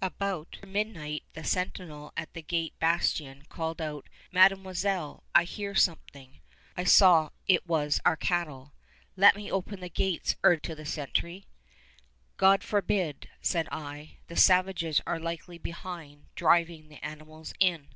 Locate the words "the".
1.32-1.42, 2.32-2.42, 9.80-9.88, 10.70-10.86, 14.28-14.36, 16.88-17.04